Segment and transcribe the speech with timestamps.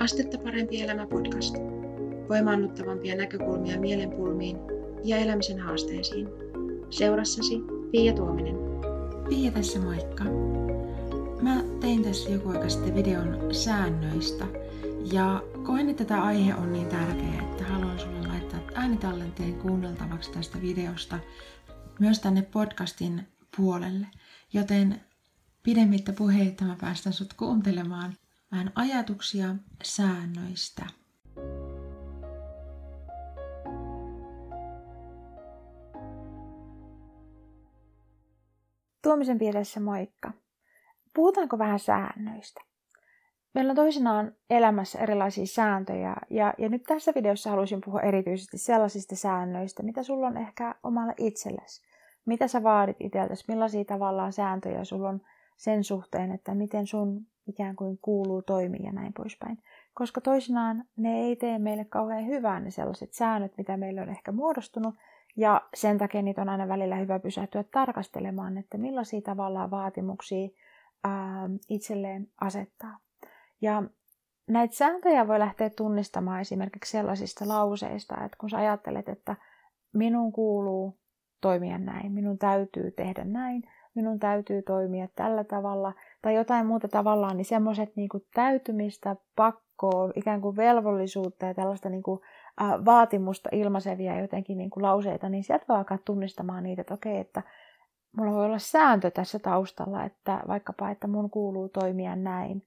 [0.00, 1.54] Astetta parempi elämä podcast.
[2.28, 4.56] Voimaannuttavampia näkökulmia mielenpulmiin
[5.04, 6.28] ja elämisen haasteisiin.
[6.90, 7.54] Seurassasi
[7.90, 8.56] Pia Tuominen.
[9.28, 10.24] Pia tässä moikka.
[11.42, 14.46] Mä tein tässä joku aika sitten videon säännöistä
[15.12, 20.60] ja koen, että tämä aihe on niin tärkeä, että haluan sulle laittaa äänitallenteen kuunneltavaksi tästä
[20.60, 21.18] videosta
[21.98, 24.06] myös tänne podcastin puolelle.
[24.52, 25.00] Joten
[25.62, 28.14] pidemmittä puheitta mä päästän sut kuuntelemaan
[28.52, 29.46] vähän ajatuksia
[29.82, 30.86] säännöistä.
[39.02, 40.32] Tuomisen pielessä moikka.
[41.14, 42.60] Puhutaanko vähän säännöistä?
[43.54, 49.16] Meillä on toisinaan elämässä erilaisia sääntöjä ja, ja nyt tässä videossa haluaisin puhua erityisesti sellaisista
[49.16, 51.82] säännöistä, mitä sulla on ehkä omalla itsellesi.
[52.26, 55.20] Mitä sä vaadit itseltäsi, millaisia tavallaan sääntöjä sulla on
[55.56, 59.58] sen suhteen, että miten sun ikään kuin kuuluu toimia ja näin poispäin.
[59.94, 64.32] Koska toisinaan ne ei tee meille kauhean hyvää ne sellaiset säännöt, mitä meille on ehkä
[64.32, 64.94] muodostunut,
[65.36, 70.48] ja sen takia niitä on aina välillä hyvä pysähtyä tarkastelemaan, että millaisia tavallaan vaatimuksia
[71.04, 72.98] ää, itselleen asettaa.
[73.60, 73.82] Ja
[74.46, 79.36] näitä sääntöjä voi lähteä tunnistamaan esimerkiksi sellaisista lauseista, että kun sä ajattelet, että
[79.92, 80.98] minun kuuluu
[81.40, 83.62] toimia näin, minun täytyy tehdä näin,
[83.94, 90.40] minun täytyy toimia tällä tavalla tai jotain muuta tavallaan, niin semmoiset niin täytymistä, pakkoa, ikään
[90.40, 92.20] kuin velvollisuutta ja tällaista niin kuin,
[92.62, 97.18] äh, vaatimusta ilmaisevia jotenkin niin kuin lauseita, niin sieltä voi alkaa tunnistamaan niitä, että okei,
[97.18, 97.42] että
[98.16, 102.66] mulla voi olla sääntö tässä taustalla, että vaikkapa, että mun kuuluu toimia näin.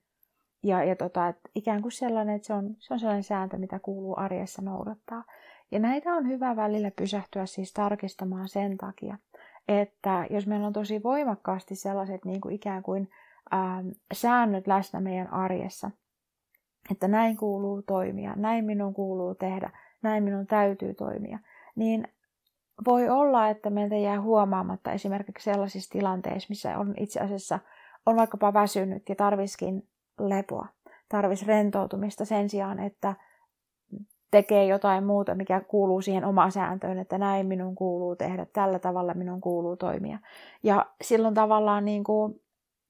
[0.63, 3.79] Ja, ja tota, että ikään kuin sellainen, että se on, se on sellainen sääntö, mitä
[3.79, 5.23] kuuluu arjessa noudattaa.
[5.71, 9.17] Ja näitä on hyvä välillä pysähtyä siis tarkistamaan sen takia,
[9.67, 13.09] että jos meillä on tosi voimakkaasti sellaiset niin kuin ikään kuin
[13.53, 15.91] ähm, säännöt läsnä meidän arjessa,
[16.91, 19.69] että näin kuuluu toimia, näin minun kuuluu tehdä,
[20.01, 21.39] näin minun täytyy toimia,
[21.75, 22.07] niin
[22.87, 27.59] voi olla, että meiltä jää huomaamatta esimerkiksi sellaisissa tilanteissa, missä on itse asiassa
[28.05, 29.87] on vaikkapa väsynyt ja tarviskin
[30.19, 30.67] lepoa,
[31.09, 33.15] tarvis rentoutumista sen sijaan, että
[34.31, 39.13] tekee jotain muuta, mikä kuuluu siihen omaan sääntöön, että näin minun kuuluu tehdä, tällä tavalla
[39.13, 40.19] minun kuuluu toimia.
[40.63, 42.41] Ja silloin tavallaan niin kuin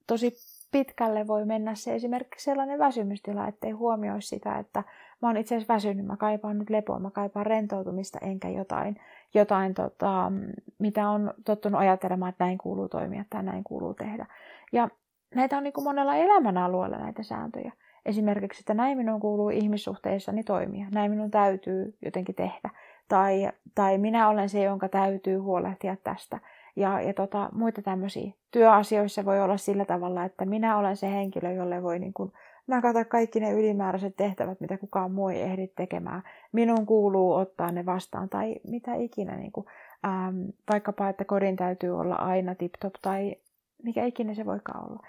[0.08, 0.34] tosi
[0.74, 4.84] pitkälle voi mennä se esimerkiksi sellainen väsymystila, ettei huomioi sitä, että
[5.22, 8.96] mä oon itse asiassa väsynyt, mä kaipaan nyt lepoa, mä kaipaan rentoutumista, enkä jotain,
[9.34, 10.32] jotain tota,
[10.80, 14.26] mitä on tottunut ajattelemaan, että näin kuuluu toimia tai näin kuuluu tehdä.
[14.72, 14.90] Ja
[15.36, 17.72] näitä on niin kuin monella elämänalueella näitä sääntöjä.
[18.06, 22.70] Esimerkiksi, että näin minun kuuluu ihmissuhteissani toimia, näin minun täytyy jotenkin tehdä.
[23.08, 26.40] Tai, tai minä olen se, jonka täytyy huolehtia tästä.
[26.76, 28.32] Ja, ja tota, muita tämmöisiä.
[28.52, 32.32] Työasioissa voi olla sillä tavalla, että minä olen se henkilö, jolle voi niin kuin
[32.68, 36.24] nakata kaikki ne ylimääräiset tehtävät, mitä kukaan muu ei ehdi tekemään.
[36.52, 39.36] Minun kuuluu ottaa ne vastaan tai mitä ikinä.
[39.36, 39.66] Niin kuin,
[40.06, 40.36] ähm,
[40.70, 43.36] vaikkapa, että kodin täytyy olla aina tip-top tai
[43.84, 45.00] mikä ikinä se voikaan olla.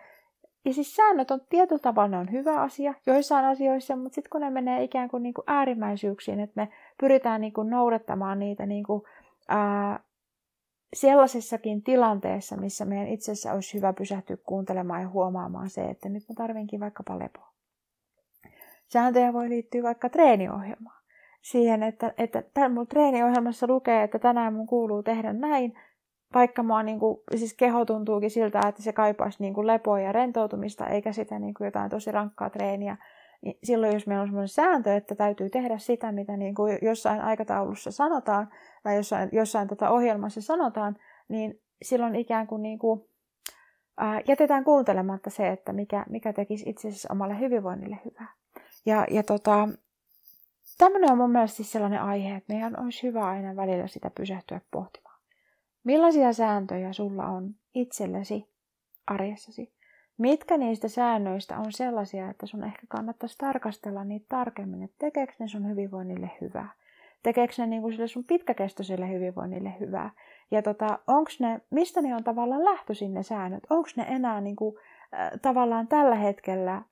[0.65, 4.41] Ja siis säännöt on tietyllä tavalla ne on hyvä asia joissain asioissa, mutta sitten kun
[4.41, 6.69] ne menee ikään kuin, niin kuin äärimmäisyyksiin, että me
[7.01, 9.03] pyritään niin kuin noudattamaan niitä niin kuin,
[9.49, 10.01] ää,
[10.95, 16.29] sellaisessakin tilanteessa, missä meidän itse asiassa olisi hyvä pysähtyä kuuntelemaan ja huomaamaan se, että nyt
[16.29, 17.55] mä tarvinkin vaikkapa lepoa.
[18.89, 21.03] Sääntöjä voi liittyä vaikka treeniohjelmaan.
[21.43, 25.75] Siihen, että, että mun treeniohjelmassa lukee, että tänään mun kuuluu tehdä näin,
[26.35, 30.13] vaikka mua niin kuin, siis keho tuntuukin siltä, että se kaipaisi niin kuin lepoa ja
[30.13, 32.97] rentoutumista, eikä sitä niin kuin jotain tosi rankkaa treeniä,
[33.45, 37.21] niin silloin jos meillä on sellainen sääntö, että täytyy tehdä sitä, mitä niin kuin jossain
[37.21, 38.49] aikataulussa sanotaan,
[38.83, 40.97] tai jossain, jossain tota ohjelmassa sanotaan,
[41.29, 43.05] niin silloin ikään kuin, niin kuin
[43.97, 48.33] ää, jätetään kuuntelematta se, että mikä, mikä tekisi itse asiassa omalle hyvinvoinnille hyvää.
[48.87, 49.69] Ja, ja tota,
[50.79, 54.61] tämmöinen on mun mielestä siis sellainen aihe, että meidän olisi hyvä aina välillä sitä pysähtyä
[54.71, 55.21] pohtimaan.
[55.85, 58.49] Millaisia sääntöjä sulla on itsellesi
[59.07, 59.74] arjessasi?
[60.19, 65.49] Mitkä niistä säännöistä on sellaisia, että sun ehkä kannattaisi tarkastella niitä tarkemmin, että tekeekö ne
[65.49, 66.73] sun hyvinvoinnille hyvää?
[67.23, 70.11] Tekeekö ne niinku sille sun pitkäkestoiselle hyvinvoinnille hyvää?
[70.51, 73.63] Ja tota, onks ne, mistä ne on tavallaan lähtöisin ne säännöt?
[73.71, 74.79] Onko ne enää niinku,
[75.15, 76.83] äh, tavallaan tällä hetkellä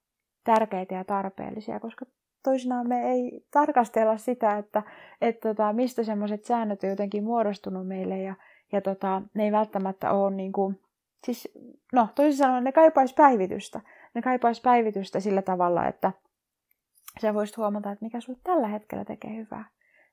[0.45, 1.81] tärkeitä ja tarpeellisia?
[1.81, 2.07] Koska
[2.45, 4.83] toisinaan me ei tarkastella sitä, että
[5.21, 8.35] et tota, mistä semmoiset säännöt on jotenkin muodostunut meille ja
[8.73, 10.81] ja tota, ne ei välttämättä ole niin kuin,
[11.25, 11.49] siis,
[11.93, 13.81] no toisin sanoen ne kaipaisi päivitystä.
[14.15, 16.13] Ne kaipaisi päivitystä sillä tavalla, että
[17.21, 19.65] sä voisit huomata, että mikä sulle tällä hetkellä tekee hyvää.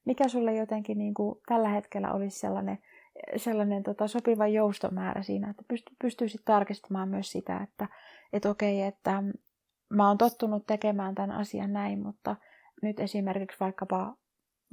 [0.06, 2.80] Mikä sulle jotenkin niin kuin, tällä hetkellä olisi sellainen,
[3.36, 7.88] sellainen tota, sopiva joustomäärä siinä, että pysty, pystyisit tarkistamaan myös sitä, että
[8.34, 9.24] et okei, että
[9.90, 12.36] mä oon tottunut tekemään tämän asian näin, mutta
[12.82, 14.16] nyt esimerkiksi vaikkapa,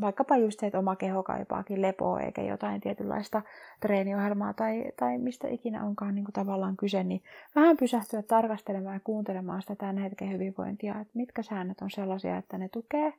[0.00, 3.42] vaikkapa just se, että oma keho kaipaakin lepoa eikä jotain tietynlaista
[3.80, 7.22] treeniohjelmaa tai, tai mistä ikinä onkaan niin kuin tavallaan kyse, niin
[7.54, 12.58] vähän pysähtyä tarkastelemaan ja kuuntelemaan sitä tämän hetken hyvinvointia, että mitkä säännöt on sellaisia, että
[12.58, 13.12] ne tukee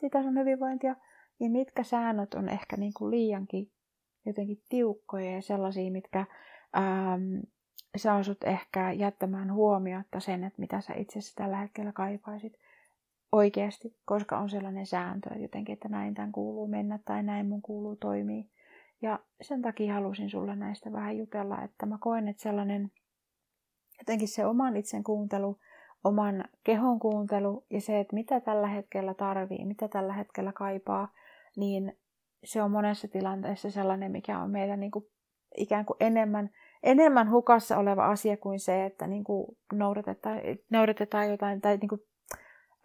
[0.00, 0.96] sitä sun hyvinvointia,
[1.40, 3.70] ja mitkä säännöt on ehkä niin kuin liiankin
[4.26, 6.26] jotenkin tiukkoja ja sellaisia, mitkä
[6.76, 7.40] ähm,
[7.96, 12.58] saa sut ehkä jättämään huomiotta sen, että mitä sä itse asiassa tällä hetkellä kaipaisit
[13.34, 17.62] oikeasti, koska on sellainen sääntö, että jotenkin, että näin tämän kuuluu mennä tai näin mun
[17.62, 18.44] kuuluu toimia.
[19.02, 22.90] Ja sen takia halusin sulle näistä vähän jutella, että mä koen, että sellainen
[23.98, 25.58] jotenkin se oman itsen kuuntelu,
[26.04, 31.08] oman kehon kuuntelu ja se, että mitä tällä hetkellä tarvii, mitä tällä hetkellä kaipaa,
[31.56, 31.98] niin
[32.44, 35.04] se on monessa tilanteessa sellainen, mikä on meillä niin kuin
[35.56, 36.50] ikään kuin enemmän,
[36.82, 40.40] enemmän hukassa oleva asia kuin se, että niin kuin noudatetaan,
[40.70, 42.00] noudatetaan jotain, tai niin kuin,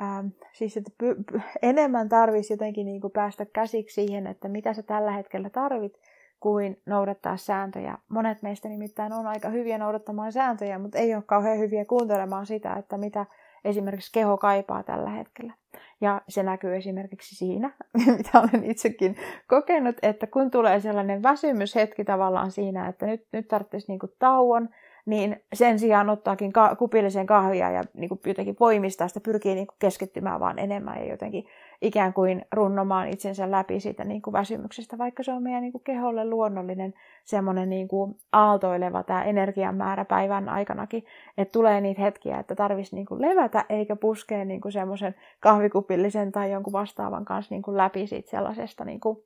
[0.02, 4.74] ähm, siis että py, py, enemmän tarvitsisi jotenkin niin kuin päästä käsiksi siihen, että mitä
[4.74, 6.00] sä tällä hetkellä tarvit,
[6.40, 7.98] kuin noudattaa sääntöjä.
[8.10, 12.74] Monet meistä nimittäin on aika hyviä noudattamaan sääntöjä, mutta ei ole kauhean hyviä kuuntelemaan sitä,
[12.74, 13.26] että mitä
[13.66, 15.54] esimerkiksi keho kaipaa tällä hetkellä.
[16.02, 17.72] Ja se näkyy esimerkiksi siinä,
[18.18, 19.16] mitä olen itsekin
[19.48, 24.70] kokenut, että kun tulee sellainen väsymyshetki tavallaan siinä, että nyt, nyt tarvitsisi niinku tauon,
[25.06, 29.68] niin sen sijaan ottaakin ka- kupillisen kahvia ja niin kuin jotenkin voimistaa sitä, pyrkii niin
[29.68, 31.46] kuin keskittymään vaan enemmän ja jotenkin
[31.82, 35.84] ikään kuin runnomaan itsensä läpi siitä niin kuin väsymyksestä, vaikka se on meidän niin kuin
[35.84, 36.94] keholle luonnollinen
[37.26, 41.06] semmoinen niin kuin aaltoileva tämä energian määrä päivän aikanakin,
[41.38, 46.32] että tulee niitä hetkiä, että tarvitsisi niin kuin levätä eikä puskea niin kuin semmoisen kahvikupillisen
[46.32, 49.18] tai jonkun vastaavan kanssa niin kuin läpi siitä sellaisesta niin kuin,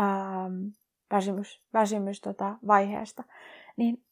[0.00, 0.66] ähm,
[1.10, 3.24] väsymys, väsymys tota, vaiheesta.
[3.76, 4.02] Niin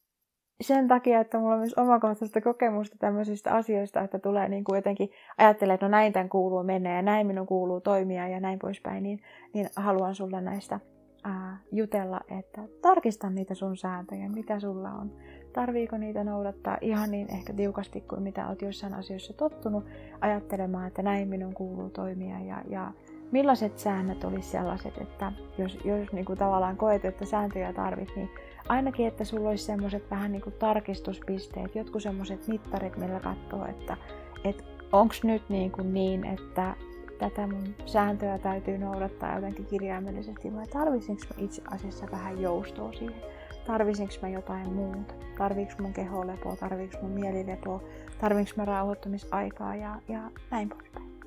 [0.61, 5.11] sen takia, että mulla on myös omakohtaista kokemusta tämmöisistä asioista, että tulee niin kuin jotenkin
[5.39, 9.03] ajattelee, että no näin tämän kuuluu mennä ja näin minun kuuluu toimia ja näin poispäin,
[9.03, 9.21] niin,
[9.55, 10.81] niin haluan sulle näistä
[11.25, 15.13] ää, jutella, että tarkista niitä sun sääntöjä, mitä sulla on.
[15.53, 19.85] Tarviiko niitä noudattaa ihan niin ehkä tiukasti kuin mitä olet jossain asioissa tottunut
[20.21, 22.93] ajattelemaan, että näin minun kuuluu toimia ja, ja
[23.31, 28.31] millaiset säännöt olisi sellaiset, että jos, jos niin kuin tavallaan koet, että sääntöjä tarvit, niin
[28.69, 33.97] ainakin, että sulla olisi semmoiset vähän niin kuin tarkistuspisteet, jotkut semmoiset mittarit, millä katsoo, että,
[34.45, 36.75] että onko nyt niin, kuin niin, että
[37.19, 43.23] tätä mun sääntöä täytyy noudattaa jotenkin kirjaimellisesti vai tarvitsinko mä itse asiassa vähän joustoa siihen?
[43.67, 45.15] Tarvitsinko mä jotain muuta?
[45.39, 46.57] Tarviiko mun keho lepoa?
[46.57, 47.83] Tarviiko mun mieli lepoa?
[48.21, 51.18] Tarviiko mä rauhoittumisaikaa ja, ja näin poispäin.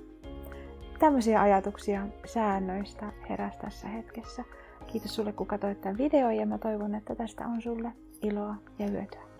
[1.01, 4.43] Tämmöisiä ajatuksia säännöistä heräsi tässä hetkessä.
[4.87, 8.87] Kiitos sulle, kun katsoit tämän videon ja mä toivon, että tästä on sulle iloa ja
[8.87, 9.30] hyötyä.